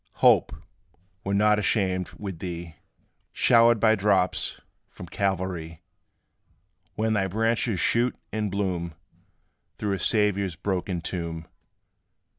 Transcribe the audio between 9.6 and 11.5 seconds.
Through a Saviour's broken tomb.